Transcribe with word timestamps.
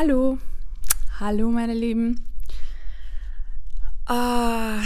Hallo, 0.00 0.38
hallo 1.18 1.50
meine 1.50 1.74
Lieben. 1.74 2.24
Ah, 4.06 4.78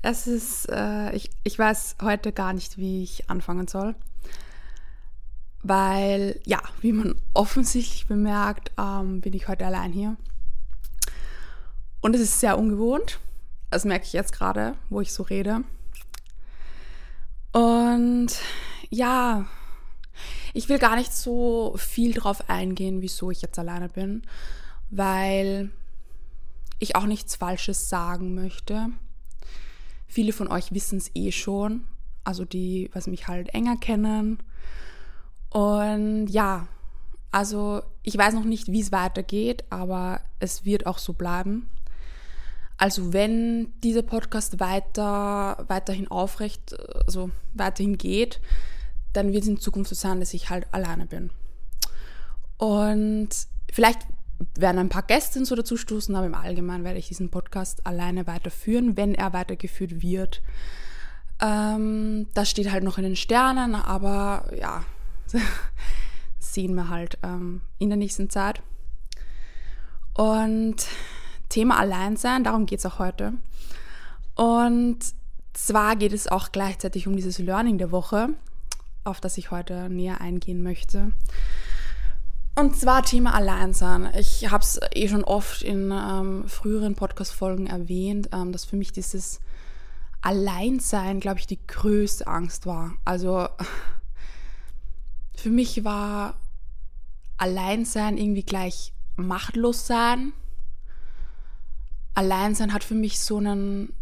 es 0.00 0.28
ist, 0.28 0.68
äh, 0.70 1.12
ich, 1.12 1.28
ich 1.42 1.58
weiß 1.58 1.96
heute 2.00 2.30
gar 2.30 2.52
nicht, 2.52 2.78
wie 2.78 3.02
ich 3.02 3.28
anfangen 3.28 3.66
soll, 3.66 3.96
weil, 5.64 6.38
ja, 6.46 6.60
wie 6.82 6.92
man 6.92 7.16
offensichtlich 7.34 8.06
bemerkt, 8.06 8.70
ähm, 8.78 9.20
bin 9.22 9.32
ich 9.32 9.48
heute 9.48 9.66
allein 9.66 9.90
hier. 9.90 10.16
Und 12.00 12.14
es 12.14 12.20
ist 12.20 12.38
sehr 12.38 12.56
ungewohnt. 12.56 13.18
Das 13.70 13.84
merke 13.84 14.04
ich 14.04 14.12
jetzt 14.12 14.32
gerade, 14.32 14.76
wo 14.88 15.00
ich 15.00 15.12
so 15.12 15.24
rede. 15.24 15.64
Und 17.50 18.38
ja, 18.88 19.46
ich 20.52 20.68
will 20.68 20.78
gar 20.78 20.96
nicht 20.96 21.14
so 21.14 21.74
viel 21.76 22.12
drauf 22.12 22.48
eingehen, 22.48 23.02
wieso 23.02 23.30
ich 23.30 23.42
jetzt 23.42 23.58
alleine 23.58 23.88
bin, 23.88 24.22
weil 24.90 25.70
ich 26.78 26.96
auch 26.96 27.06
nichts 27.06 27.36
Falsches 27.36 27.88
sagen 27.88 28.34
möchte. 28.34 28.88
Viele 30.06 30.32
von 30.32 30.48
euch 30.48 30.72
wissen 30.72 30.98
es 30.98 31.10
eh 31.14 31.32
schon, 31.32 31.84
also 32.24 32.44
die, 32.44 32.90
was 32.92 33.06
mich 33.06 33.28
halt 33.28 33.54
enger 33.54 33.76
kennen. 33.76 34.38
Und 35.48 36.28
ja, 36.28 36.66
also 37.30 37.82
ich 38.02 38.16
weiß 38.16 38.34
noch 38.34 38.44
nicht, 38.44 38.68
wie 38.68 38.80
es 38.80 38.92
weitergeht, 38.92 39.64
aber 39.70 40.20
es 40.38 40.64
wird 40.64 40.86
auch 40.86 40.98
so 40.98 41.14
bleiben. 41.14 41.68
Also 42.76 43.12
wenn 43.12 43.72
dieser 43.80 44.02
Podcast 44.02 44.60
weiter, 44.60 45.64
weiterhin 45.68 46.08
aufrecht, 46.08 46.74
also 47.06 47.30
weiterhin 47.54 47.96
geht, 47.96 48.40
dann 49.12 49.32
wird 49.32 49.42
es 49.42 49.48
in 49.48 49.60
Zukunft 49.60 49.90
so 49.90 49.94
sein, 49.94 50.20
dass 50.20 50.34
ich 50.34 50.50
halt 50.50 50.66
alleine 50.72 51.06
bin. 51.06 51.30
Und 52.56 53.30
vielleicht 53.70 54.00
werden 54.56 54.78
ein 54.78 54.88
paar 54.88 55.02
Gäste 55.02 55.44
so 55.44 55.54
dazu 55.54 55.76
stoßen, 55.76 56.14
aber 56.14 56.26
im 56.26 56.34
Allgemeinen 56.34 56.84
werde 56.84 56.98
ich 56.98 57.08
diesen 57.08 57.30
Podcast 57.30 57.86
alleine 57.86 58.26
weiterführen, 58.26 58.96
wenn 58.96 59.14
er 59.14 59.32
weitergeführt 59.32 60.02
wird. 60.02 60.42
Ähm, 61.40 62.28
das 62.34 62.50
steht 62.50 62.70
halt 62.70 62.84
noch 62.84 62.98
in 62.98 63.04
den 63.04 63.16
Sternen, 63.16 63.74
aber 63.74 64.44
ja, 64.58 64.84
sehen 66.38 66.74
wir 66.74 66.88
halt 66.88 67.18
ähm, 67.22 67.62
in 67.78 67.88
der 67.88 67.98
nächsten 67.98 68.30
Zeit. 68.30 68.62
Und 70.14 70.86
Thema 71.48 71.78
Alleinsein, 71.78 72.44
darum 72.44 72.66
geht 72.66 72.78
es 72.80 72.86
auch 72.86 72.98
heute. 72.98 73.34
Und 74.34 74.98
zwar 75.52 75.96
geht 75.96 76.12
es 76.12 76.28
auch 76.28 76.52
gleichzeitig 76.52 77.06
um 77.06 77.16
dieses 77.16 77.38
Learning 77.38 77.78
der 77.78 77.90
Woche 77.90 78.30
auf 79.04 79.20
das 79.20 79.38
ich 79.38 79.50
heute 79.50 79.88
näher 79.88 80.20
eingehen 80.20 80.62
möchte. 80.62 81.12
Und 82.54 82.76
zwar 82.76 83.02
Thema 83.02 83.34
Alleinsein. 83.34 84.10
Ich 84.18 84.50
habe 84.50 84.62
es 84.62 84.78
eh 84.94 85.08
schon 85.08 85.24
oft 85.24 85.62
in 85.62 85.90
ähm, 85.90 86.44
früheren 86.48 86.94
Podcast-Folgen 86.94 87.66
erwähnt, 87.66 88.28
ähm, 88.32 88.52
dass 88.52 88.66
für 88.66 88.76
mich 88.76 88.92
dieses 88.92 89.40
Alleinsein, 90.20 91.18
glaube 91.18 91.40
ich, 91.40 91.46
die 91.46 91.66
größte 91.66 92.26
Angst 92.26 92.66
war. 92.66 92.92
Also 93.06 93.48
für 95.34 95.50
mich 95.50 95.82
war 95.82 96.34
Alleinsein 97.38 98.18
irgendwie 98.18 98.44
gleich 98.44 98.92
machtlos 99.16 99.86
sein. 99.86 100.32
Alleinsein 102.14 102.74
hat 102.74 102.84
für 102.84 102.94
mich 102.94 103.20
so 103.20 103.38
einen 103.38 103.94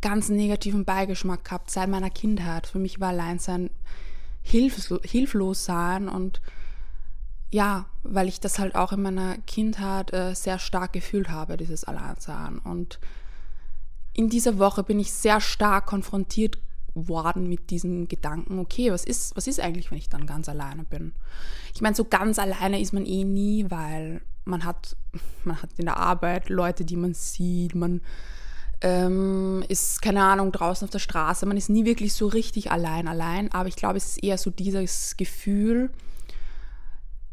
ganz 0.00 0.28
negativen 0.28 0.84
Beigeschmack 0.84 1.44
gehabt 1.44 1.70
seit 1.70 1.88
meiner 1.88 2.10
Kindheit. 2.10 2.66
Für 2.66 2.78
mich 2.78 3.00
war 3.00 3.08
Alleinsein 3.08 3.70
hilflos, 4.42 5.00
hilflos 5.04 5.64
sein 5.64 6.08
und 6.08 6.40
ja, 7.50 7.86
weil 8.02 8.28
ich 8.28 8.40
das 8.40 8.58
halt 8.58 8.74
auch 8.74 8.92
in 8.92 9.02
meiner 9.02 9.38
Kindheit 9.46 10.12
äh, 10.12 10.34
sehr 10.34 10.58
stark 10.58 10.92
gefühlt 10.92 11.30
habe, 11.30 11.56
dieses 11.56 11.84
Alleinsein. 11.84 12.58
Und 12.58 12.98
in 14.12 14.28
dieser 14.28 14.58
Woche 14.58 14.82
bin 14.82 15.00
ich 15.00 15.12
sehr 15.12 15.40
stark 15.40 15.86
konfrontiert 15.86 16.58
worden 16.94 17.48
mit 17.48 17.70
diesem 17.70 18.08
Gedanken, 18.08 18.58
okay, 18.58 18.90
was 18.92 19.04
ist, 19.04 19.36
was 19.36 19.46
ist 19.46 19.60
eigentlich, 19.60 19.90
wenn 19.90 19.98
ich 19.98 20.08
dann 20.08 20.26
ganz 20.26 20.48
alleine 20.48 20.84
bin? 20.84 21.14
Ich 21.74 21.80
meine, 21.80 21.94
so 21.94 22.04
ganz 22.04 22.38
alleine 22.38 22.80
ist 22.80 22.92
man 22.92 23.06
eh 23.06 23.24
nie, 23.24 23.66
weil 23.70 24.20
man 24.44 24.64
hat, 24.64 24.96
man 25.44 25.62
hat 25.62 25.70
in 25.78 25.86
der 25.86 25.96
Arbeit 25.96 26.48
Leute, 26.48 26.84
die 26.84 26.96
man 26.96 27.14
sieht, 27.14 27.74
man 27.74 28.00
ähm, 28.80 29.64
ist, 29.68 30.02
keine 30.02 30.22
Ahnung, 30.22 30.52
draußen 30.52 30.84
auf 30.84 30.90
der 30.90 30.98
Straße. 30.98 31.46
Man 31.46 31.56
ist 31.56 31.68
nie 31.68 31.84
wirklich 31.84 32.14
so 32.14 32.26
richtig 32.26 32.70
allein, 32.70 33.08
allein. 33.08 33.52
Aber 33.52 33.68
ich 33.68 33.76
glaube, 33.76 33.96
es 33.96 34.10
ist 34.10 34.22
eher 34.22 34.38
so 34.38 34.50
dieses 34.50 35.16
Gefühl, 35.16 35.90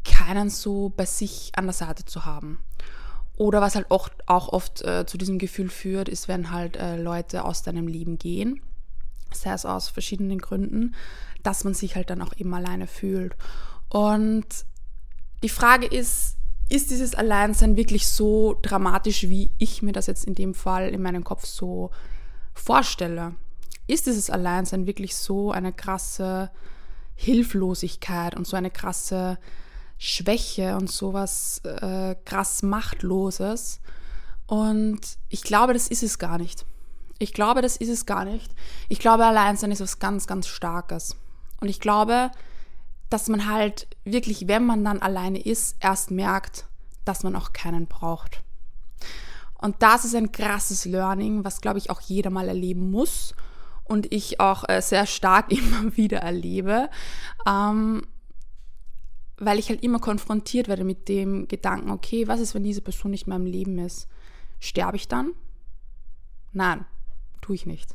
keinen 0.04 0.50
so 0.50 0.92
bei 0.96 1.04
sich 1.04 1.52
an 1.56 1.66
der 1.66 1.74
Seite 1.74 2.04
zu 2.04 2.24
haben. 2.24 2.58
Oder 3.36 3.60
was 3.60 3.74
halt 3.74 3.90
auch, 3.90 4.08
auch 4.26 4.48
oft 4.48 4.82
äh, 4.82 5.04
zu 5.06 5.18
diesem 5.18 5.38
Gefühl 5.38 5.68
führt, 5.68 6.08
ist, 6.08 6.26
wenn 6.26 6.50
halt 6.50 6.76
äh, 6.76 6.96
Leute 6.96 7.44
aus 7.44 7.62
deinem 7.62 7.86
Leben 7.86 8.18
gehen, 8.18 8.62
sei 9.32 9.52
es 9.52 9.66
aus 9.66 9.88
verschiedenen 9.88 10.38
Gründen, 10.38 10.94
dass 11.42 11.64
man 11.64 11.74
sich 11.74 11.96
halt 11.96 12.10
dann 12.10 12.22
auch 12.22 12.32
eben 12.36 12.54
alleine 12.54 12.86
fühlt. 12.86 13.36
Und 13.88 14.46
die 15.42 15.48
Frage 15.48 15.86
ist, 15.86 16.35
ist 16.68 16.90
dieses 16.90 17.14
Alleinsein 17.14 17.76
wirklich 17.76 18.08
so 18.08 18.58
dramatisch, 18.62 19.24
wie 19.24 19.50
ich 19.58 19.82
mir 19.82 19.92
das 19.92 20.06
jetzt 20.06 20.24
in 20.24 20.34
dem 20.34 20.54
Fall 20.54 20.88
in 20.88 21.02
meinem 21.02 21.24
Kopf 21.24 21.46
so 21.46 21.90
vorstelle? 22.54 23.34
Ist 23.86 24.06
dieses 24.06 24.30
Alleinsein 24.30 24.86
wirklich 24.86 25.14
so 25.14 25.52
eine 25.52 25.72
krasse 25.72 26.50
Hilflosigkeit 27.14 28.34
und 28.34 28.46
so 28.46 28.56
eine 28.56 28.70
krasse 28.70 29.38
Schwäche 29.96 30.76
und 30.76 30.90
sowas 30.90 31.60
äh, 31.64 32.16
krass 32.24 32.62
Machtloses? 32.62 33.80
Und 34.46 35.00
ich 35.28 35.42
glaube, 35.42 35.72
das 35.72 35.88
ist 35.88 36.02
es 36.02 36.18
gar 36.18 36.38
nicht. 36.38 36.66
Ich 37.18 37.32
glaube, 37.32 37.62
das 37.62 37.76
ist 37.76 37.88
es 37.88 38.06
gar 38.06 38.24
nicht. 38.24 38.50
Ich 38.88 38.98
glaube, 38.98 39.24
Alleinsein 39.24 39.70
ist 39.70 39.80
was 39.80 39.98
ganz, 39.98 40.26
ganz 40.26 40.48
Starkes. 40.48 41.16
Und 41.60 41.68
ich 41.68 41.80
glaube, 41.80 42.30
dass 43.10 43.28
man 43.28 43.48
halt 43.48 43.86
wirklich, 44.04 44.48
wenn 44.48 44.64
man 44.64 44.84
dann 44.84 45.00
alleine 45.00 45.40
ist, 45.40 45.76
erst 45.80 46.10
merkt, 46.10 46.66
dass 47.04 47.22
man 47.22 47.36
auch 47.36 47.52
keinen 47.52 47.86
braucht. 47.86 48.42
Und 49.54 49.82
das 49.82 50.04
ist 50.04 50.14
ein 50.14 50.32
krasses 50.32 50.84
Learning, 50.84 51.44
was, 51.44 51.60
glaube 51.60 51.78
ich, 51.78 51.90
auch 51.90 52.00
jeder 52.00 52.30
mal 52.30 52.48
erleben 52.48 52.90
muss 52.90 53.34
und 53.84 54.12
ich 54.12 54.40
auch 54.40 54.68
äh, 54.68 54.82
sehr 54.82 55.06
stark 55.06 55.50
immer 55.52 55.96
wieder 55.96 56.18
erlebe, 56.18 56.90
ähm, 57.46 58.06
weil 59.38 59.58
ich 59.58 59.68
halt 59.68 59.82
immer 59.82 59.98
konfrontiert 59.98 60.68
werde 60.68 60.84
mit 60.84 61.08
dem 61.08 61.46
Gedanken, 61.46 61.90
okay, 61.90 62.26
was 62.26 62.40
ist, 62.40 62.54
wenn 62.54 62.64
diese 62.64 62.80
Person 62.80 63.10
nicht 63.10 63.26
mehr 63.26 63.36
im 63.36 63.46
Leben 63.46 63.78
ist? 63.78 64.08
Sterbe 64.58 64.96
ich 64.96 65.08
dann? 65.08 65.32
Nein, 66.52 66.86
tue 67.42 67.54
ich 67.54 67.66
nicht. 67.66 67.94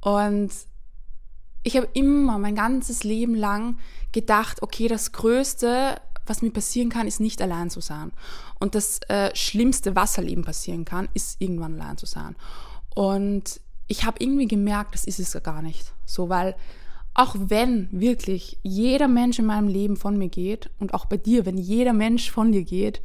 Und 0.00 0.52
ich 1.64 1.76
habe 1.76 1.88
immer 1.94 2.38
mein 2.38 2.54
ganzes 2.54 3.04
Leben 3.04 3.34
lang 3.34 3.78
gedacht, 4.12 4.62
okay, 4.62 4.86
das 4.86 5.12
Größte, 5.12 6.00
was 6.26 6.42
mir 6.42 6.50
passieren 6.50 6.90
kann, 6.90 7.08
ist 7.08 7.20
nicht 7.20 7.42
allein 7.42 7.70
zu 7.70 7.80
sein. 7.80 8.12
Und 8.60 8.74
das 8.74 9.00
äh, 9.08 9.34
Schlimmste, 9.34 9.96
was 9.96 10.16
halt 10.16 10.28
eben 10.28 10.44
passieren 10.44 10.84
kann, 10.84 11.08
ist 11.14 11.40
irgendwann 11.40 11.80
allein 11.80 11.96
zu 11.96 12.06
sein. 12.06 12.36
Und 12.94 13.60
ich 13.88 14.04
habe 14.04 14.18
irgendwie 14.20 14.46
gemerkt, 14.46 14.94
das 14.94 15.04
ist 15.04 15.18
es 15.18 15.42
gar 15.42 15.62
nicht. 15.62 15.92
So, 16.04 16.28
weil 16.28 16.54
auch 17.14 17.34
wenn 17.38 17.88
wirklich 17.92 18.58
jeder 18.62 19.08
Mensch 19.08 19.38
in 19.38 19.46
meinem 19.46 19.68
Leben 19.68 19.96
von 19.96 20.18
mir 20.18 20.28
geht 20.28 20.70
und 20.78 20.92
auch 20.94 21.06
bei 21.06 21.16
dir, 21.16 21.46
wenn 21.46 21.58
jeder 21.58 21.92
Mensch 21.92 22.30
von 22.30 22.52
dir 22.52 22.62
geht, 22.62 23.00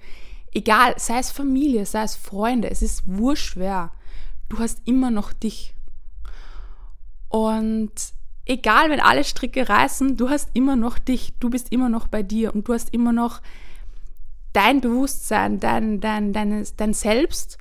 egal, 0.52 0.96
sei 0.98 1.20
es 1.20 1.32
Familie, 1.32 1.86
sei 1.86 2.04
es 2.04 2.16
Freunde, 2.16 2.70
es 2.70 2.82
ist 2.82 3.04
wurscht 3.06 3.56
wer, 3.56 3.92
du 4.50 4.60
hast 4.60 4.82
immer 4.86 5.12
noch 5.12 5.32
dich. 5.32 5.74
Und 7.30 7.92
egal 8.50 8.90
wenn 8.90 9.00
alle 9.00 9.24
Stricke 9.24 9.70
reißen, 9.70 10.18
du 10.18 10.30
hast 10.30 10.50
immer 10.54 10.76
noch 10.76 10.98
dich, 10.98 11.34
du 11.40 11.50
bist 11.50 11.72
immer 11.72 11.88
noch 11.88 12.08
bei 12.08 12.24
dir 12.24 12.54
und 12.54 12.68
du 12.68 12.74
hast 12.74 12.92
immer 12.94 13.14
noch 13.14 13.42
dein 14.54 14.82
Bewusstsein, 14.82 15.60
dein, 15.60 16.02
dein, 16.02 16.34
dein, 16.34 16.68
dein 16.76 16.94
Selbst 16.94 17.60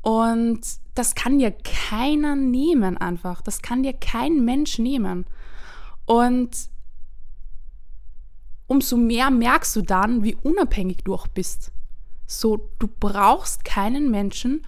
und 0.00 0.60
das 0.94 1.14
kann 1.14 1.38
dir 1.38 1.52
keiner 1.52 2.34
nehmen 2.34 2.96
einfach. 2.96 3.42
Das 3.42 3.62
kann 3.62 3.82
dir 3.82 3.92
kein 3.92 4.44
Mensch 4.44 4.78
nehmen. 4.78 5.26
Und 6.06 6.50
umso 8.66 8.96
mehr 8.96 9.30
merkst 9.30 9.76
du 9.76 9.82
dann, 9.82 10.24
wie 10.24 10.34
unabhängig 10.42 11.04
du 11.04 11.14
auch 11.14 11.28
bist. 11.28 11.72
So, 12.26 12.70
du 12.78 12.88
brauchst 12.88 13.64
keinen 13.64 14.10
Menschen, 14.10 14.66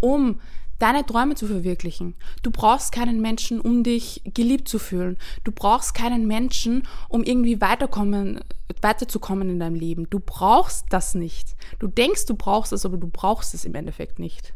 um 0.00 0.40
deine 0.78 1.04
Träume 1.06 1.34
zu 1.34 1.46
verwirklichen. 1.46 2.14
Du 2.42 2.50
brauchst 2.50 2.92
keinen 2.92 3.20
Menschen, 3.20 3.60
um 3.60 3.82
dich 3.82 4.22
geliebt 4.24 4.68
zu 4.68 4.78
fühlen. 4.78 5.16
Du 5.44 5.52
brauchst 5.52 5.94
keinen 5.94 6.26
Menschen, 6.26 6.82
um 7.08 7.24
irgendwie 7.24 7.60
weiterkommen, 7.60 8.40
weiterzukommen 8.82 9.48
in 9.48 9.60
deinem 9.60 9.74
Leben. 9.74 10.08
Du 10.10 10.20
brauchst 10.20 10.86
das 10.90 11.14
nicht. 11.14 11.56
Du 11.78 11.88
denkst, 11.88 12.26
du 12.26 12.34
brauchst 12.34 12.72
es, 12.72 12.84
aber 12.84 12.96
du 12.98 13.08
brauchst 13.08 13.54
es 13.54 13.64
im 13.64 13.74
Endeffekt 13.74 14.18
nicht. 14.18 14.54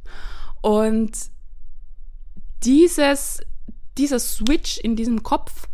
Und 0.61 1.17
dieses, 2.63 3.41
dieser 3.97 4.19
Switch 4.19 4.79
in 4.79 4.97
diesem 4.97 5.23
Kopf 5.23 5.69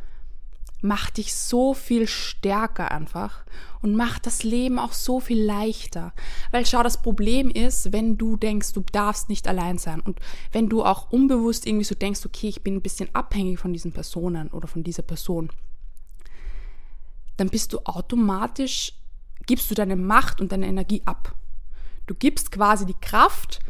macht 0.86 1.16
dich 1.16 1.34
so 1.34 1.74
viel 1.74 2.06
stärker 2.06 2.90
einfach 2.90 3.44
und 3.82 3.96
macht 3.96 4.26
das 4.26 4.42
Leben 4.42 4.78
auch 4.78 4.92
so 4.92 5.20
viel 5.20 5.42
leichter. 5.42 6.12
Weil 6.50 6.66
schau, 6.66 6.82
das 6.82 7.02
Problem 7.02 7.50
ist, 7.50 7.92
wenn 7.92 8.16
du 8.18 8.36
denkst, 8.36 8.72
du 8.72 8.82
darfst 8.92 9.28
nicht 9.28 9.48
allein 9.48 9.78
sein 9.78 10.00
und 10.00 10.18
wenn 10.52 10.68
du 10.68 10.84
auch 10.84 11.10
unbewusst 11.10 11.66
irgendwie 11.66 11.84
so 11.84 11.94
denkst, 11.94 12.24
okay, 12.24 12.48
ich 12.48 12.62
bin 12.62 12.76
ein 12.76 12.82
bisschen 12.82 13.14
abhängig 13.14 13.58
von 13.58 13.72
diesen 13.72 13.92
Personen 13.92 14.48
oder 14.48 14.68
von 14.68 14.82
dieser 14.82 15.02
Person, 15.02 15.50
dann 17.36 17.48
bist 17.48 17.72
du 17.72 17.80
automatisch, 17.84 18.92
gibst 19.46 19.70
du 19.70 19.74
deine 19.74 19.96
Macht 19.96 20.40
und 20.40 20.52
deine 20.52 20.66
Energie 20.66 21.02
ab. 21.04 21.34
Du 22.06 22.14
gibst 22.14 22.50
quasi 22.50 22.86
die 22.86 22.96
Kraft 23.00 23.60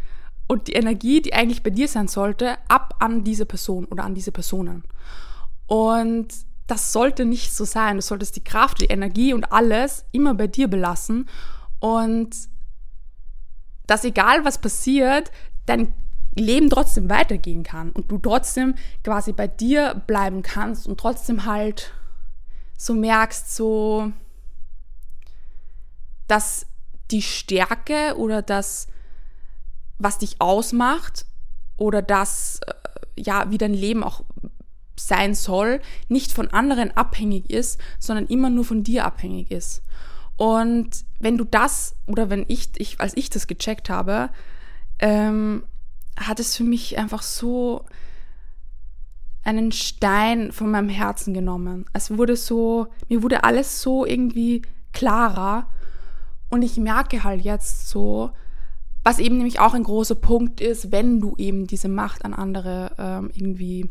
und 0.46 0.68
die 0.68 0.74
Energie, 0.74 1.20
die 1.20 1.34
eigentlich 1.34 1.62
bei 1.62 1.70
dir 1.70 1.88
sein 1.88 2.08
sollte, 2.08 2.56
ab 2.68 2.96
an 3.00 3.24
diese 3.24 3.46
Person 3.46 3.86
oder 3.86 4.04
an 4.04 4.14
diese 4.14 4.32
Personen. 4.32 4.84
Und 5.66 6.28
das 6.66 6.92
sollte 6.92 7.24
nicht 7.24 7.54
so 7.54 7.64
sein. 7.64 7.96
Du 7.96 8.02
solltest 8.02 8.36
die 8.36 8.44
Kraft, 8.44 8.80
die 8.80 8.86
Energie 8.86 9.32
und 9.32 9.52
alles 9.52 10.04
immer 10.12 10.34
bei 10.34 10.46
dir 10.46 10.68
belassen. 10.68 11.28
Und 11.78 12.36
dass 13.86 14.04
egal 14.04 14.44
was 14.44 14.58
passiert, 14.58 15.30
dein 15.66 15.94
Leben 16.34 16.68
trotzdem 16.68 17.08
weitergehen 17.08 17.62
kann 17.62 17.90
und 17.90 18.10
du 18.10 18.18
trotzdem 18.18 18.74
quasi 19.02 19.32
bei 19.32 19.46
dir 19.46 20.02
bleiben 20.06 20.42
kannst 20.42 20.86
und 20.86 20.98
trotzdem 21.00 21.46
halt 21.46 21.92
so 22.76 22.94
merkst, 22.94 23.54
so, 23.54 24.12
dass 26.26 26.66
die 27.10 27.22
Stärke 27.22 28.16
oder 28.16 28.42
das, 28.42 28.88
was 29.98 30.18
dich 30.18 30.40
ausmacht 30.40 31.24
oder 31.76 32.02
das, 32.02 32.60
äh, 32.66 32.72
ja, 33.18 33.50
wie 33.50 33.58
dein 33.58 33.72
Leben 33.72 34.04
auch 34.04 34.24
sein 34.96 35.34
soll, 35.34 35.81
nicht 36.08 36.32
von 36.32 36.48
anderen 36.48 36.96
abhängig 36.96 37.50
ist, 37.50 37.81
sondern 37.98 38.26
immer 38.26 38.50
nur 38.50 38.64
von 38.64 38.82
dir 38.82 39.04
abhängig 39.04 39.50
ist. 39.50 39.82
Und 40.37 41.04
wenn 41.19 41.38
du 41.38 41.44
das 41.44 41.96
oder 42.06 42.31
wenn 42.31 42.44
ich, 42.48 42.69
ich 42.76 43.00
als 43.00 43.16
ich 43.16 43.31
das 43.31 43.46
gecheckt 43.46 43.88
habe, 43.90 44.31
ähm, 44.98 45.64
hat 46.19 46.40
es 46.40 46.56
für 46.56 46.64
mich 46.64 46.98
einfach 46.98 47.22
so 47.22 47.84
einen 49.44 49.70
Stein 49.70 50.50
von 50.50 50.70
meinem 50.70 50.88
Herzen 50.88 51.32
genommen. 51.32 51.87
Es 51.92 52.16
wurde 52.16 52.37
so, 52.37 52.88
mir 53.08 53.22
wurde 53.22 53.44
alles 53.44 53.81
so 53.81 54.04
irgendwie 54.04 54.62
klarer 54.92 55.69
und 56.50 56.62
ich 56.62 56.76
merke 56.78 57.22
halt 57.22 57.42
jetzt 57.42 57.88
so, 57.88 58.31
was 59.04 59.20
eben 59.20 59.37
nämlich 59.37 59.60
auch 59.60 59.75
ein 59.75 59.84
großer 59.84 60.16
Punkt 60.16 60.60
ist, 60.60 60.90
wenn 60.90 61.20
du 61.20 61.37
eben 61.37 61.66
diese 61.66 61.88
Macht 61.88 62.25
an 62.25 62.34
andere 62.34 62.90
ähm, 62.99 63.31
irgendwie 63.34 63.88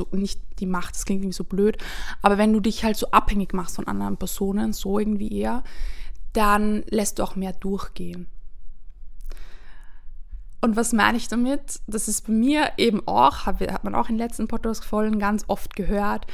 also 0.00 0.08
nicht 0.16 0.40
die 0.58 0.66
Macht, 0.66 0.94
das 0.94 1.04
klingt 1.04 1.22
irgendwie 1.22 1.36
so 1.36 1.44
blöd, 1.44 1.78
aber 2.22 2.38
wenn 2.38 2.52
du 2.52 2.60
dich 2.60 2.84
halt 2.84 2.96
so 2.96 3.10
abhängig 3.10 3.54
machst 3.54 3.76
von 3.76 3.86
anderen 3.86 4.16
Personen, 4.16 4.72
so 4.72 4.98
irgendwie 4.98 5.32
eher, 5.38 5.62
dann 6.32 6.84
lässt 6.90 7.18
du 7.18 7.22
auch 7.22 7.36
mehr 7.36 7.52
durchgehen. 7.52 8.26
Und 10.60 10.76
was 10.76 10.92
meine 10.92 11.18
ich 11.18 11.28
damit? 11.28 11.80
Das 11.86 12.08
ist 12.08 12.26
bei 12.26 12.32
mir 12.32 12.72
eben 12.78 13.06
auch, 13.06 13.46
hat 13.46 13.84
man 13.84 13.94
auch 13.94 14.08
in 14.08 14.14
den 14.14 14.26
letzten 14.26 14.48
Podcast-Folgen 14.48 15.18
ganz 15.18 15.44
oft 15.46 15.76
gehört 15.76 16.26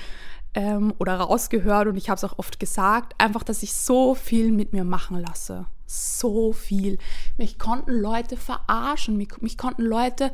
ähm, 0.55 0.95
oder 0.99 1.17
rausgehört 1.17 1.89
und 1.89 1.97
ich 1.97 2.09
habe 2.09 2.17
es 2.17 2.25
auch 2.25 2.39
oft 2.39 2.61
gesagt, 2.61 3.15
einfach, 3.19 3.43
dass 3.43 3.63
ich 3.63 3.75
so 3.75 4.15
viel 4.15 4.53
mit 4.53 4.73
mir 4.73 4.85
machen 4.85 5.19
lasse. 5.19 5.67
So 5.87 6.53
viel. 6.53 6.99
Mich 7.39 7.59
konnten 7.59 7.91
Leute 7.91 8.37
verarschen, 8.37 9.17
mich, 9.17 9.41
mich 9.41 9.59
konnten 9.59 9.83
Leute 9.83 10.31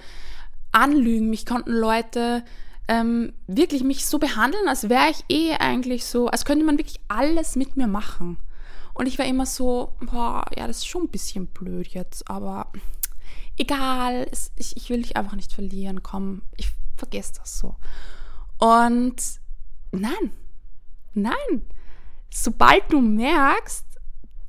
anlügen, 0.72 1.30
mich 1.30 1.46
konnten 1.46 1.72
Leute 1.72 2.44
ähm, 2.88 3.32
wirklich 3.46 3.82
mich 3.82 4.06
so 4.06 4.18
behandeln, 4.18 4.68
als 4.68 4.88
wäre 4.88 5.10
ich 5.10 5.24
eh 5.28 5.54
eigentlich 5.54 6.04
so, 6.04 6.28
als 6.28 6.44
könnte 6.44 6.64
man 6.64 6.78
wirklich 6.78 7.00
alles 7.08 7.56
mit 7.56 7.76
mir 7.76 7.86
machen. 7.86 8.38
Und 8.94 9.06
ich 9.06 9.18
war 9.18 9.26
immer 9.26 9.46
so, 9.46 9.92
boah, 10.00 10.44
ja, 10.56 10.66
das 10.66 10.78
ist 10.78 10.86
schon 10.86 11.04
ein 11.04 11.10
bisschen 11.10 11.48
blöd 11.48 11.88
jetzt, 11.88 12.30
aber 12.30 12.72
egal, 13.58 14.26
es, 14.30 14.52
ich, 14.56 14.76
ich 14.76 14.88
will 14.88 15.02
dich 15.02 15.16
einfach 15.16 15.36
nicht 15.36 15.52
verlieren, 15.52 16.02
komm, 16.02 16.42
ich 16.56 16.70
vergesse 16.96 17.34
das 17.34 17.58
so. 17.58 17.76
Und 18.58 19.16
nein, 19.92 20.32
nein, 21.12 21.62
sobald 22.30 22.90
du 22.90 23.00
merkst, 23.00 23.84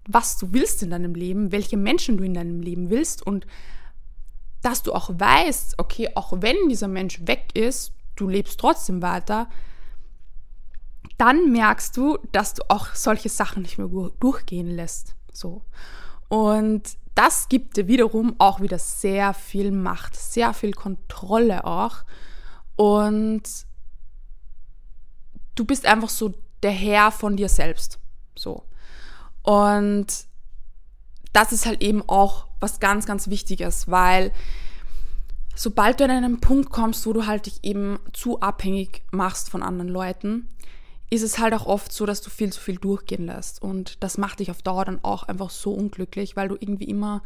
was 0.08 0.38
du 0.38 0.54
willst 0.54 0.82
in 0.84 0.92
deinem 0.92 1.16
Leben, 1.16 1.52
welche 1.52 1.76
Menschen 1.76 2.18
du 2.18 2.24
in 2.24 2.34
deinem 2.34 2.62
Leben 2.62 2.90
willst 2.90 3.26
und 3.26 3.46
dass 4.62 4.84
du 4.84 4.94
auch 4.94 5.10
weißt, 5.14 5.76
okay, 5.78 6.10
auch 6.16 6.34
wenn 6.42 6.70
dieser 6.70 6.88
Mensch 6.88 7.20
weg 7.26 7.50
ist, 7.54 7.94
du 8.18 8.28
lebst 8.28 8.60
trotzdem 8.60 9.02
weiter, 9.02 9.50
dann 11.18 11.52
merkst 11.52 11.96
du, 11.98 12.18
dass 12.32 12.54
du 12.54 12.64
auch 12.70 12.94
solche 12.94 13.30
Sachen 13.30 13.64
nicht 13.64 13.78
mehr 13.78 13.88
durchgehen 14.20 14.70
lässt. 14.70 15.16
So. 15.32 15.64
Und 16.28 16.84
das 17.16 17.50
gibt 17.50 17.78
dir 17.78 17.88
wiederum 17.88 18.36
auch 18.38 18.62
wieder 18.62 18.78
sehr 18.78 19.34
viel 19.34 19.72
Macht, 19.72 20.16
sehr 20.16 20.54
viel 20.54 20.74
Kontrolle 20.74 21.66
auch. 21.66 22.04
Und 22.76 23.44
du 25.56 25.66
bist 25.66 25.86
einfach 25.86 26.10
so 26.10 26.34
der 26.62 26.72
Herr 26.72 27.12
von 27.12 27.38
dir 27.38 27.50
selbst. 27.50 28.00
So. 28.38 28.64
Und 29.42 30.28
das 31.34 31.52
ist 31.52 31.66
halt 31.66 31.82
eben 31.82 32.08
auch 32.08 32.48
was 32.60 32.80
ganz, 32.80 33.06
ganz 33.06 33.30
Wichtiges, 33.30 33.90
weil 33.90 34.32
sobald 35.58 36.00
du 36.00 36.04
an 36.04 36.12
einen 36.12 36.40
Punkt 36.40 36.70
kommst, 36.70 37.06
wo 37.06 37.14
du 37.14 37.26
halt 37.26 37.48
dich 37.48 37.64
eben 37.64 38.00
zu 38.14 38.40
abhängig 38.40 39.02
machst 39.12 39.50
von 39.50 39.64
anderen 39.64 39.90
Leuten, 39.90 40.48
ist 41.10 41.24
es 41.24 41.40
halt 41.40 41.54
auch 41.54 41.66
oft 41.66 41.92
so, 41.92 42.06
dass 42.06 42.22
du 42.22 42.30
viel 42.30 42.54
zu 42.54 42.62
viel 42.62 42.78
durchgehen 42.78 43.26
lässt. 43.26 43.62
Und 43.62 44.04
das 44.04 44.18
macht 44.18 44.40
dich 44.40 44.52
auf 44.52 44.62
Dauer 44.62 44.86
dann 44.86 45.04
auch 45.04 45.24
einfach 45.24 45.50
so 45.50 45.74
unglücklich, 45.74 46.36
weil 46.36 46.50
du 46.50 46.56
irgendwie 46.60 46.86
immer 46.86 47.24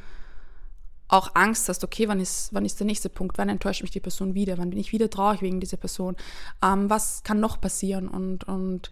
auch 1.08 1.32
Angst 1.36 1.68
hast, 1.68 1.84
okay, 1.84 2.08
wann 2.08 2.22
ist, 2.22 2.54
wann 2.54 2.64
ist 2.64 2.80
der 2.80 2.88
nächste 2.88 3.10
Punkt? 3.10 3.38
Wann 3.38 3.50
enttäuscht 3.50 3.82
mich 3.82 3.92
die 3.92 4.00
Person 4.00 4.34
wieder? 4.34 4.58
Wann 4.58 4.70
bin 4.70 4.80
ich 4.80 4.94
wieder 4.94 5.10
traurig 5.10 5.42
wegen 5.42 5.60
dieser 5.60 5.78
Person? 5.78 6.16
Ähm, 6.64 6.90
was 6.90 7.24
kann 7.24 7.42
noch 7.42 7.60
passieren? 7.60 8.08
Und, 8.08 8.46
und 8.46 8.92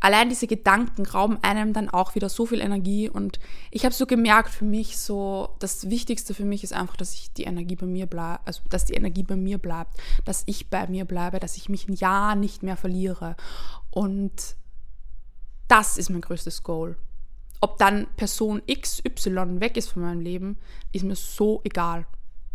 allein 0.00 0.28
diese 0.28 0.46
Gedanken 0.46 1.06
rauben 1.06 1.38
einem 1.42 1.72
dann 1.72 1.88
auch 1.88 2.14
wieder 2.14 2.28
so 2.28 2.46
viel 2.46 2.60
Energie 2.60 3.08
und 3.08 3.38
ich 3.70 3.84
habe 3.84 3.94
so 3.94 4.06
gemerkt 4.06 4.50
für 4.50 4.64
mich 4.64 4.98
so 4.98 5.56
das 5.60 5.88
Wichtigste 5.88 6.34
für 6.34 6.44
mich 6.44 6.64
ist 6.64 6.72
einfach, 6.72 6.96
dass 6.96 7.14
ich 7.14 7.32
die 7.32 7.44
Energie 7.44 7.76
bei 7.76 7.86
mir 7.86 8.06
bleibe, 8.06 8.40
also 8.44 8.62
dass 8.68 8.84
die 8.84 8.94
Energie 8.94 9.22
bei 9.22 9.36
mir 9.36 9.58
bleibt, 9.58 9.96
dass 10.24 10.42
ich 10.46 10.68
bei 10.70 10.86
mir 10.88 11.04
bleibe, 11.04 11.40
dass 11.40 11.56
ich 11.56 11.68
mich 11.68 11.88
ein 11.88 11.94
Jahr 11.94 12.34
nicht 12.34 12.62
mehr 12.62 12.76
verliere 12.76 13.36
und 13.90 14.56
das 15.68 15.96
ist 15.96 16.10
mein 16.10 16.20
größtes 16.20 16.62
Goal. 16.62 16.96
Ob 17.60 17.78
dann 17.78 18.06
Person 18.16 18.60
XY 18.70 19.60
weg 19.60 19.76
ist 19.76 19.90
von 19.90 20.02
meinem 20.02 20.20
Leben, 20.20 20.58
ist 20.92 21.04
mir 21.04 21.16
so 21.16 21.62
egal. 21.64 22.06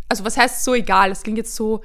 Also 0.08 0.24
was 0.24 0.36
heißt 0.36 0.64
so 0.64 0.74
egal? 0.74 1.08
Das 1.08 1.22
klingt 1.22 1.38
jetzt 1.38 1.56
so 1.56 1.82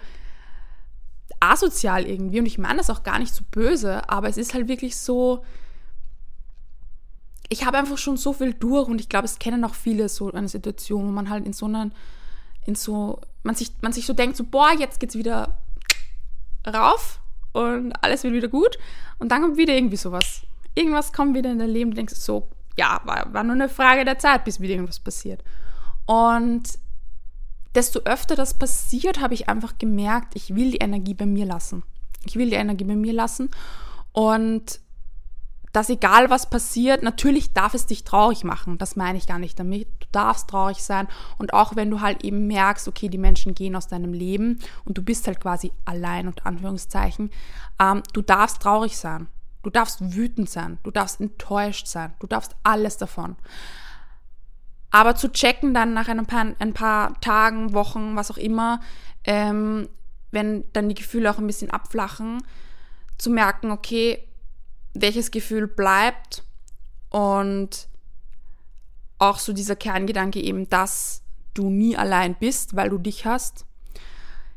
asozial 1.39 2.05
irgendwie 2.05 2.39
und 2.39 2.45
ich 2.45 2.57
meine 2.57 2.77
das 2.77 2.89
auch 2.89 3.03
gar 3.03 3.19
nicht 3.19 3.33
so 3.33 3.43
böse, 3.51 4.09
aber 4.09 4.29
es 4.29 4.37
ist 4.37 4.53
halt 4.53 4.67
wirklich 4.67 4.97
so, 4.97 5.43
ich 7.49 7.65
habe 7.65 7.77
einfach 7.77 7.97
schon 7.97 8.17
so 8.17 8.33
viel 8.33 8.53
durch 8.53 8.87
und 8.87 8.99
ich 8.99 9.09
glaube, 9.09 9.25
es 9.25 9.39
kennen 9.39 9.63
auch 9.63 9.75
viele 9.75 10.09
so 10.09 10.31
eine 10.31 10.47
Situation, 10.47 11.07
wo 11.07 11.11
man 11.11 11.29
halt 11.29 11.45
in 11.45 11.53
so 11.53 11.65
einer, 11.65 11.91
in 12.65 12.75
so, 12.75 13.21
man 13.43 13.55
sich, 13.55 13.71
man 13.81 13.93
sich 13.93 14.05
so 14.05 14.13
denkt, 14.13 14.37
so, 14.37 14.43
boah, 14.43 14.71
jetzt 14.77 14.99
geht's 14.99 15.15
wieder 15.15 15.57
rauf 16.67 17.19
und 17.53 17.93
alles 18.03 18.23
wird 18.23 18.33
wieder 18.33 18.47
gut 18.47 18.77
und 19.19 19.29
dann 19.31 19.41
kommt 19.41 19.57
wieder 19.57 19.73
irgendwie 19.73 19.97
sowas. 19.97 20.41
Irgendwas 20.73 21.13
kommt 21.13 21.35
wieder 21.35 21.51
in 21.51 21.59
dein 21.59 21.69
Leben, 21.69 21.91
du 21.91 21.95
denkst 21.95 22.15
so, 22.15 22.49
ja, 22.77 22.99
war, 23.05 23.33
war 23.33 23.43
nur 23.43 23.53
eine 23.53 23.69
Frage 23.69 24.03
der 24.03 24.19
Zeit, 24.19 24.43
bis 24.43 24.59
wieder 24.59 24.73
irgendwas 24.73 24.99
passiert. 24.99 25.43
Und 26.05 26.63
desto 27.75 27.99
öfter 28.01 28.35
das 28.35 28.53
passiert, 28.53 29.19
habe 29.19 29.33
ich 29.33 29.49
einfach 29.49 29.77
gemerkt, 29.77 30.35
ich 30.35 30.55
will 30.55 30.71
die 30.71 30.77
Energie 30.77 31.13
bei 31.13 31.25
mir 31.25 31.45
lassen. 31.45 31.83
Ich 32.25 32.35
will 32.35 32.49
die 32.49 32.55
Energie 32.55 32.85
bei 32.85 32.95
mir 32.95 33.13
lassen 33.13 33.51
und 34.11 34.79
dass 35.75 35.89
egal 35.89 36.29
was 36.29 36.49
passiert, 36.49 37.03
natürlich 37.03 37.51
darf 37.51 37.73
es 37.73 37.85
dich 37.85 38.05
traurig 38.05 38.45
machen. 38.45 38.77
Das 38.77 38.95
meine 38.95 39.17
ich 39.17 39.27
gar 39.27 39.39
nicht 39.39 39.59
damit. 39.59 39.89
Du 39.99 40.07
darfst 40.13 40.49
traurig 40.49 40.81
sein 40.81 41.09
und 41.37 41.53
auch 41.53 41.75
wenn 41.75 41.91
du 41.91 41.99
halt 41.99 42.23
eben 42.23 42.47
merkst, 42.47 42.87
okay, 42.87 43.09
die 43.09 43.17
Menschen 43.17 43.53
gehen 43.53 43.75
aus 43.75 43.87
deinem 43.87 44.13
Leben 44.13 44.59
und 44.85 44.97
du 44.97 45.03
bist 45.03 45.27
halt 45.27 45.41
quasi 45.41 45.73
allein 45.83 46.27
unter 46.27 46.45
Anführungszeichen, 46.45 47.29
ähm, 47.81 48.03
du 48.13 48.21
darfst 48.21 48.61
traurig 48.61 48.95
sein. 48.95 49.27
Du 49.63 49.69
darfst 49.69 50.15
wütend 50.15 50.49
sein. 50.49 50.77
Du 50.83 50.91
darfst 50.91 51.19
enttäuscht 51.19 51.87
sein. 51.87 52.13
Du 52.19 52.27
darfst 52.27 52.55
alles 52.63 52.97
davon. 52.97 53.35
Aber 54.95 55.13
zu 55.13 55.29
checken 55.29 55.73
dann 55.73 55.93
nach 55.93 56.07
ein 56.07 56.25
paar, 56.25 56.55
ein 56.57 56.73
paar 56.73 57.19
Tagen, 57.19 57.73
Wochen, 57.73 58.15
was 58.15 58.31
auch 58.31 58.37
immer, 58.37 58.79
ähm, 59.25 59.89
wenn 60.31 60.63
dann 60.71 60.87
die 60.87 60.95
Gefühle 60.95 61.29
auch 61.29 61.37
ein 61.37 61.47
bisschen 61.47 61.69
abflachen, 61.69 62.41
zu 63.17 63.29
merken, 63.29 63.71
okay, 63.71 64.25
welches 64.93 65.31
Gefühl 65.31 65.67
bleibt 65.67 66.43
und 67.09 67.89
auch 69.19 69.37
so 69.39 69.51
dieser 69.51 69.75
Kerngedanke 69.75 70.39
eben, 70.39 70.69
dass 70.69 71.23
du 71.55 71.69
nie 71.69 71.97
allein 71.97 72.33
bist, 72.35 72.77
weil 72.77 72.89
du 72.89 72.97
dich 72.97 73.25
hast, 73.25 73.65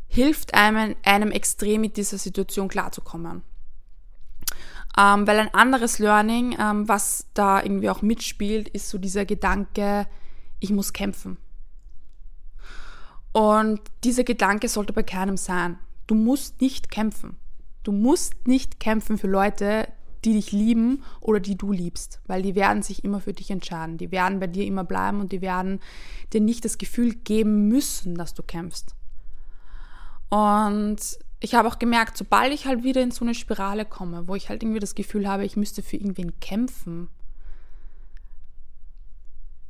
hilft 0.07 0.55
einem, 0.55 0.95
einem 1.03 1.33
extrem 1.33 1.81
mit 1.81 1.97
dieser 1.97 2.17
Situation 2.17 2.69
klarzukommen. 2.69 3.43
Ähm, 4.97 5.27
weil 5.27 5.41
ein 5.41 5.53
anderes 5.53 5.99
Learning, 5.99 6.57
ähm, 6.61 6.87
was 6.87 7.27
da 7.35 7.61
irgendwie 7.61 7.91
auch 7.91 8.03
mitspielt, 8.03 8.69
ist 8.69 8.89
so 8.89 8.99
dieser 8.99 9.25
Gedanke, 9.25 10.07
ich 10.61 10.71
muss 10.71 10.93
kämpfen. 10.93 11.39
Und 13.33 13.81
dieser 14.05 14.25
Gedanke 14.25 14.69
sollte 14.69 14.93
bei 14.93 15.03
keinem 15.03 15.37
sein. 15.37 15.79
Du 16.07 16.15
musst 16.15 16.61
nicht 16.61 16.91
kämpfen. 16.91 17.37
Du 17.83 17.93
musst 17.93 18.49
nicht 18.49 18.81
kämpfen 18.81 19.19
für 19.19 19.29
Leute, 19.29 19.89
die 20.25 20.33
dich 20.33 20.53
lieben 20.53 21.05
oder 21.21 21.39
die 21.39 21.57
du 21.57 21.73
liebst, 21.73 22.21
weil 22.27 22.43
die 22.43 22.55
werden 22.55 22.83
sich 22.83 23.05
immer 23.05 23.21
für 23.21 23.33
dich 23.33 23.51
entscheiden. 23.51 23.99
Die 23.99 24.11
werden 24.11 24.41
bei 24.41 24.47
dir 24.47 24.67
immer 24.67 24.85
bleiben 24.85 25.21
und 25.21 25.33
die 25.33 25.41
werden 25.41 25.81
dir 26.33 26.41
nicht 26.41 26.65
das 26.65 26.79
Gefühl 26.79 27.15
geben 27.15 27.69
müssen, 27.69 28.17
dass 28.17 28.35
du 28.35 28.43
kämpfst. 28.43 28.95
Und 30.29 30.99
ich 31.41 31.55
habe 31.55 31.69
auch 31.69 31.79
gemerkt, 31.79 32.17
sobald 32.17 32.53
ich 32.53 32.67
halt 32.67 32.83
wieder 32.83 33.01
in 33.01 33.13
so 33.13 33.25
eine 33.25 33.35
Spirale 33.35 33.85
komme, 33.85 34.27
wo 34.27 34.35
ich 34.35 34.49
halt 34.49 34.63
irgendwie 34.63 34.81
das 34.81 34.95
Gefühl 34.95 35.29
habe, 35.29 35.45
ich 35.45 35.57
müsste 35.57 35.83
für 35.83 35.97
irgendwen 35.97 36.41
kämpfen, 36.41 37.09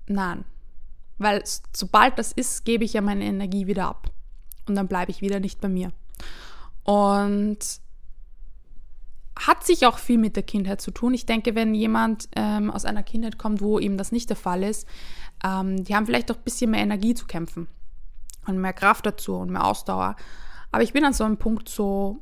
nein. 0.06 0.44
Weil 1.18 1.42
sobald 1.74 2.18
das 2.18 2.32
ist, 2.32 2.64
gebe 2.64 2.84
ich 2.84 2.92
ja 2.92 3.00
meine 3.00 3.24
Energie 3.24 3.66
wieder 3.66 3.86
ab. 3.86 4.10
Und 4.66 4.74
dann 4.74 4.88
bleibe 4.88 5.10
ich 5.10 5.20
wieder 5.20 5.40
nicht 5.40 5.60
bei 5.60 5.68
mir. 5.68 5.92
Und 6.84 7.58
hat 9.38 9.64
sich 9.64 9.86
auch 9.86 9.98
viel 9.98 10.18
mit 10.18 10.36
der 10.36 10.42
Kindheit 10.42 10.80
zu 10.80 10.90
tun. 10.90 11.14
Ich 11.14 11.26
denke, 11.26 11.54
wenn 11.54 11.74
jemand 11.74 12.28
ähm, 12.34 12.70
aus 12.70 12.84
einer 12.84 13.02
Kindheit 13.02 13.38
kommt, 13.38 13.60
wo 13.60 13.78
eben 13.78 13.96
das 13.96 14.10
nicht 14.10 14.28
der 14.28 14.36
Fall 14.36 14.62
ist, 14.62 14.86
ähm, 15.44 15.84
die 15.84 15.94
haben 15.94 16.06
vielleicht 16.06 16.30
auch 16.30 16.36
ein 16.36 16.42
bisschen 16.42 16.70
mehr 16.70 16.80
Energie 16.80 17.14
zu 17.14 17.26
kämpfen 17.26 17.68
und 18.46 18.58
mehr 18.58 18.72
Kraft 18.72 19.06
dazu 19.06 19.36
und 19.36 19.50
mehr 19.50 19.64
Ausdauer. 19.64 20.16
Aber 20.72 20.82
ich 20.82 20.92
bin 20.92 21.04
an 21.04 21.12
so 21.12 21.24
einem 21.24 21.36
Punkt 21.36 21.68
so, 21.68 22.20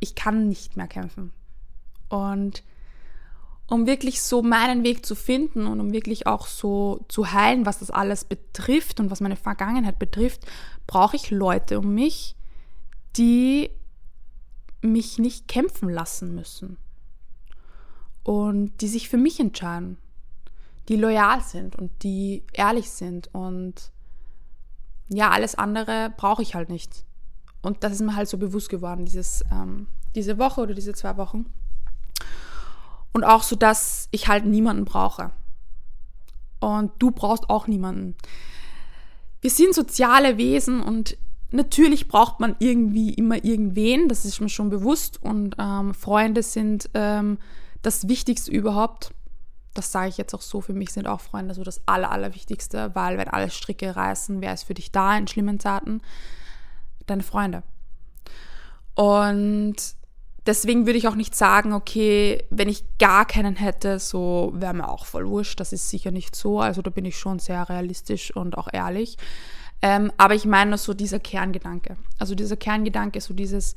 ich 0.00 0.14
kann 0.14 0.48
nicht 0.48 0.76
mehr 0.76 0.88
kämpfen. 0.88 1.32
Und 2.08 2.64
um 3.68 3.86
wirklich 3.86 4.22
so 4.22 4.42
meinen 4.42 4.84
Weg 4.84 5.06
zu 5.06 5.14
finden 5.14 5.66
und 5.66 5.80
um 5.80 5.92
wirklich 5.92 6.26
auch 6.26 6.46
so 6.46 7.04
zu 7.08 7.32
heilen, 7.32 7.64
was 7.64 7.78
das 7.78 7.90
alles 7.90 8.24
betrifft 8.24 9.00
und 9.00 9.10
was 9.10 9.20
meine 9.20 9.36
Vergangenheit 9.36 9.98
betrifft, 9.98 10.46
brauche 10.86 11.16
ich 11.16 11.30
Leute 11.30 11.78
um 11.78 11.94
mich, 11.94 12.36
die 13.16 13.70
mich 14.82 15.18
nicht 15.18 15.48
kämpfen 15.48 15.88
lassen 15.88 16.34
müssen 16.34 16.76
und 18.24 18.80
die 18.80 18.88
sich 18.88 19.08
für 19.08 19.16
mich 19.16 19.40
entscheiden, 19.40 19.96
die 20.88 20.96
loyal 20.96 21.40
sind 21.40 21.76
und 21.76 21.90
die 22.02 22.44
ehrlich 22.52 22.90
sind 22.90 23.32
und 23.32 23.92
ja, 25.08 25.30
alles 25.30 25.54
andere 25.54 26.12
brauche 26.16 26.42
ich 26.42 26.54
halt 26.54 26.68
nicht. 26.68 27.04
Und 27.60 27.84
das 27.84 27.92
ist 27.92 28.00
mir 28.00 28.16
halt 28.16 28.28
so 28.28 28.38
bewusst 28.38 28.68
geworden, 28.68 29.04
dieses, 29.04 29.44
ähm, 29.52 29.86
diese 30.14 30.38
Woche 30.38 30.60
oder 30.62 30.74
diese 30.74 30.94
zwei 30.94 31.16
Wochen. 31.16 31.46
Und 33.12 33.24
auch 33.24 33.42
so, 33.42 33.56
dass 33.56 34.08
ich 34.10 34.28
halt 34.28 34.44
niemanden 34.44 34.84
brauche. 34.84 35.30
Und 36.60 36.92
du 36.98 37.10
brauchst 37.10 37.50
auch 37.50 37.66
niemanden. 37.66 38.14
Wir 39.40 39.50
sind 39.50 39.74
soziale 39.74 40.38
Wesen 40.38 40.82
und 40.82 41.18
natürlich 41.50 42.08
braucht 42.08 42.40
man 42.40 42.56
irgendwie 42.58 43.12
immer 43.12 43.44
irgendwen, 43.44 44.08
das 44.08 44.24
ist 44.24 44.40
mir 44.40 44.48
schon 44.48 44.70
bewusst. 44.70 45.22
Und 45.22 45.56
ähm, 45.58 45.92
Freunde 45.92 46.42
sind 46.42 46.88
ähm, 46.94 47.38
das 47.82 48.08
Wichtigste 48.08 48.50
überhaupt. 48.50 49.12
Das 49.74 49.90
sage 49.90 50.08
ich 50.08 50.18
jetzt 50.18 50.34
auch 50.34 50.42
so, 50.42 50.60
für 50.60 50.74
mich 50.74 50.92
sind 50.92 51.06
auch 51.06 51.20
Freunde 51.20 51.54
so 51.54 51.64
das 51.64 51.80
Aller, 51.86 52.10
Allerwichtigste, 52.10 52.94
weil 52.94 53.18
wenn 53.18 53.28
alle 53.28 53.50
Stricke 53.50 53.96
reißen, 53.96 54.40
wer 54.40 54.54
ist 54.54 54.64
für 54.64 54.74
dich 54.74 54.92
da 54.92 55.16
in 55.16 55.26
schlimmen 55.26 55.58
Zeiten? 55.58 56.00
deine 57.06 57.22
Freunde. 57.22 57.62
Und 58.94 59.76
deswegen 60.46 60.86
würde 60.86 60.98
ich 60.98 61.08
auch 61.08 61.14
nicht 61.14 61.34
sagen, 61.34 61.72
okay, 61.72 62.44
wenn 62.50 62.68
ich 62.68 62.84
gar 62.98 63.26
keinen 63.26 63.56
hätte, 63.56 63.98
so 63.98 64.52
wäre 64.54 64.74
mir 64.74 64.88
auch 64.88 65.06
voll 65.06 65.28
wurscht. 65.28 65.60
Das 65.60 65.72
ist 65.72 65.88
sicher 65.88 66.10
nicht 66.10 66.36
so. 66.36 66.60
Also 66.60 66.82
da 66.82 66.90
bin 66.90 67.04
ich 67.04 67.18
schon 67.18 67.38
sehr 67.38 67.68
realistisch 67.68 68.34
und 68.34 68.58
auch 68.58 68.68
ehrlich. 68.72 69.16
Ähm, 69.82 70.12
aber 70.16 70.34
ich 70.34 70.44
meine 70.44 70.78
so 70.78 70.94
dieser 70.94 71.18
Kerngedanke. 71.18 71.96
Also 72.18 72.34
dieser 72.34 72.56
Kerngedanke, 72.56 73.20
so 73.20 73.34
dieses, 73.34 73.74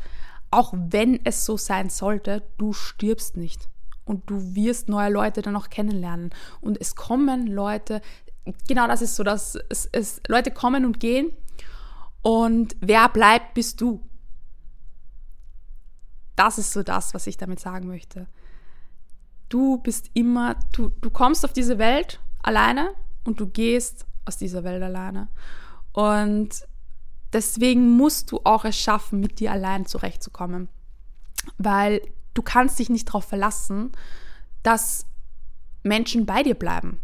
auch 0.52 0.74
wenn 0.76 1.20
es 1.26 1.46
so 1.46 1.58
sein 1.58 1.90
sollte, 1.90 2.44
du 2.58 2.74
stirbst 2.74 3.38
nicht. 3.38 3.70
Und 4.06 4.30
du 4.30 4.56
wirst 4.56 4.88
neue 4.88 5.10
Leute 5.10 5.42
dann 5.42 5.56
auch 5.56 5.70
kennenlernen. 5.70 6.30
Und 6.62 6.80
es 6.80 6.96
kommen 6.96 7.48
Leute, 7.48 8.02
genau 8.68 8.88
das 8.88 9.02
ist 9.02 9.16
so, 9.16 9.24
dass 9.24 9.58
es, 9.70 9.90
es 9.92 10.22
Leute 10.28 10.52
kommen 10.52 10.86
und 10.86 11.00
gehen 11.00 11.32
und 12.26 12.76
wer 12.82 13.08
bleibt, 13.08 13.54
bist 13.54 13.80
du. 13.82 14.02
Das 16.36 16.58
ist 16.58 16.72
so 16.72 16.84
das, 16.84 17.14
was 17.14 17.28
ich 17.28 17.38
damit 17.38 17.60
sagen 17.60 17.88
möchte. 17.88 18.28
Du 19.50 19.78
bist 19.78 20.10
immer, 20.14 20.56
du, 20.74 20.90
du 21.02 21.10
kommst 21.10 21.46
auf 21.46 21.54
diese 21.54 21.78
Welt 21.78 22.20
alleine 22.42 22.94
und 23.24 23.40
du 23.40 23.48
gehst 23.48 24.06
aus 24.26 24.38
dieser 24.38 24.64
Welt 24.64 24.84
alleine. 24.84 25.28
Und 25.94 26.68
deswegen 27.32 27.96
musst 27.96 28.32
du 28.32 28.42
auch 28.44 28.66
es 28.66 28.78
schaffen, 28.78 29.20
mit 29.20 29.40
dir 29.40 29.52
allein 29.52 29.86
zurechtzukommen. 29.86 30.68
Weil 31.58 32.02
du 32.34 32.42
kannst 32.42 32.80
dich 32.80 32.90
nicht 32.90 33.08
darauf 33.08 33.26
verlassen, 33.26 33.92
dass 34.64 35.06
Menschen 35.84 36.26
bei 36.26 36.44
dir 36.44 36.56
bleiben. 36.56 37.00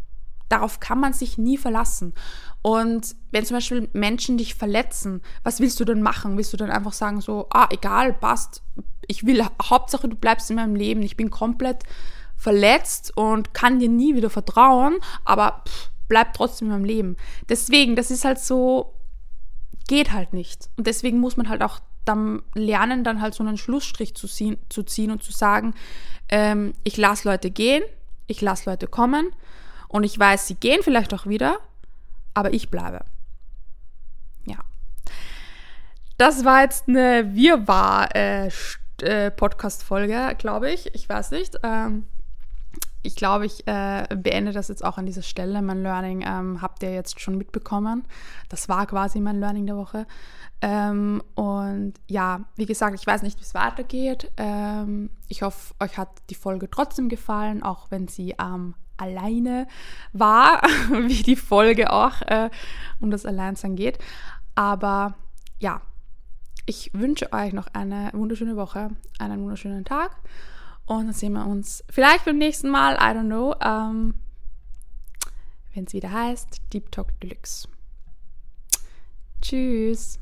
Darauf 0.50 0.80
kann 0.82 1.00
man 1.00 1.14
sich 1.14 1.38
nie 1.38 1.58
verlassen. 1.58 2.14
Und 2.62 3.16
wenn 3.32 3.46
zum 3.46 3.58
Beispiel 3.58 3.90
Menschen 3.94 4.38
dich 4.38 4.56
verletzen, 4.56 5.22
was 5.44 5.60
willst 5.62 5.80
du 5.80 5.86
dann 5.86 6.02
machen? 6.02 6.36
Willst 6.38 6.52
du 6.52 6.58
dann 6.58 6.72
einfach 6.72 6.94
sagen 6.94 7.22
so, 7.22 7.48
ah, 7.52 7.70
egal, 7.72 8.14
passt, 8.14 8.62
ich 9.08 9.26
will, 9.26 9.46
Hauptsache 9.62 10.08
du 10.08 10.16
bleibst 10.16 10.50
in 10.50 10.56
meinem 10.56 10.76
Leben, 10.76 11.02
ich 11.02 11.18
bin 11.18 11.30
komplett 11.30 11.84
verletzt 12.38 13.16
und 13.16 13.54
kann 13.54 13.80
dir 13.80 13.90
nie 13.90 14.16
wieder 14.16 14.30
vertrauen, 14.30 14.98
aber 15.26 15.64
pff, 15.68 15.92
bleib 16.08 16.34
trotzdem 16.34 16.68
in 16.68 16.74
meinem 16.74 16.86
Leben. 16.86 17.18
Deswegen, 17.50 17.96
das 17.96 18.12
ist 18.12 18.26
halt 18.26 18.40
so, 18.40 18.94
geht 19.88 20.12
halt 20.12 20.34
nicht. 20.34 20.70
Und 20.76 20.88
deswegen 20.88 21.20
muss 21.20 21.38
man 21.38 21.50
halt 21.50 21.62
auch 21.62 21.80
dann 22.06 22.42
lernen, 22.56 23.04
dann 23.04 23.22
halt 23.22 23.34
so 23.36 23.44
einen 23.44 23.58
Schlussstrich 23.58 24.16
zu 24.16 24.28
ziehen, 24.28 24.58
zu 24.70 24.84
ziehen 24.84 25.12
und 25.12 25.24
zu 25.24 25.32
sagen, 25.32 25.74
ähm, 26.30 26.74
ich 26.84 26.98
lasse 26.98 27.30
Leute 27.30 27.52
gehen, 27.52 27.84
ich 28.28 28.42
lasse 28.42 28.70
Leute 28.70 28.88
kommen 28.88 29.34
und 29.88 30.04
ich 30.04 30.18
weiß, 30.18 30.48
sie 30.48 30.56
gehen 30.56 30.82
vielleicht 30.84 31.14
auch 31.14 31.28
wieder, 31.28 31.60
aber 32.34 32.54
ich 32.54 32.70
bleibe. 32.70 33.06
Ja. 34.46 34.58
Das 36.18 36.44
war 36.46 36.62
jetzt 36.64 36.88
eine 36.88 37.36
Wir-War-Podcast-Folge, 37.36 38.78
äh, 38.78 38.81
glaube 40.38 40.72
ich. 40.72 40.94
Ich 40.96 41.08
weiß 41.08 41.32
nicht. 41.32 41.60
Ähm, 41.64 42.06
ich 43.04 43.16
glaube, 43.16 43.46
ich 43.46 43.68
äh, 43.68 44.08
beende 44.16 44.52
das 44.52 44.68
jetzt 44.68 44.86
auch 44.86 44.98
an 44.98 45.06
dieser 45.06 45.24
Stelle. 45.24 45.62
Mein 45.62 45.82
Learning 45.82 46.24
ähm, 46.26 46.62
habt 46.62 46.84
ihr 46.84 46.94
jetzt 46.94 47.20
schon 47.20 47.38
mitbekommen. 47.38 48.06
Das 48.50 48.70
war 48.70 48.86
quasi 48.86 49.20
mein 49.20 49.40
Learning 49.40 49.66
der 49.66 49.76
Woche. 49.76 50.06
Ähm, 50.62 51.24
und 51.34 51.94
ja, 52.08 52.42
wie 52.56 52.68
gesagt, 52.68 52.96
ich 53.00 53.08
weiß 53.08 53.24
nicht, 53.24 53.40
wie 53.40 53.44
es 53.44 53.56
weitergeht. 53.56 54.32
Ähm, 54.38 55.10
ich 55.28 55.42
hoffe, 55.42 55.74
euch 55.80 55.98
hat 55.98 56.10
die 56.30 56.36
Folge 56.36 56.70
trotzdem 56.70 57.10
gefallen, 57.10 57.64
auch 57.64 57.90
wenn 57.90 58.08
sie 58.08 58.38
am 58.38 58.76
alleine 58.98 59.68
war, 60.14 60.62
wie 61.08 61.24
die 61.24 61.36
Folge 61.36 61.92
auch 61.92 62.22
äh, 62.22 62.52
um 63.00 63.10
das 63.10 63.26
Alleinsein 63.26 63.76
geht. 63.76 63.98
Aber 64.54 65.16
ja, 65.60 65.82
ich 66.66 66.92
wünsche 66.94 67.32
euch 67.34 67.54
noch 67.54 67.68
eine 67.74 68.12
wunderschöne 68.14 68.56
Woche, 68.56 68.90
einen 69.20 69.42
wunderschönen 69.42 69.86
Tag 69.86 70.16
und 70.86 71.06
dann 71.06 71.14
sehen 71.14 71.34
wir 71.34 71.46
uns 71.46 71.84
vielleicht 71.90 72.26
beim 72.26 72.38
nächsten 72.38 72.70
Mal, 72.70 72.96
I 72.96 73.18
don't 73.18 73.26
know, 73.26 73.56
ähm, 73.64 74.16
wenn 75.74 75.86
es 75.86 75.94
wieder 75.94 76.12
heißt 76.12 76.62
Deep 76.74 76.92
Talk 76.92 77.20
Deluxe. 77.22 77.68
Tschüss. 79.42 80.20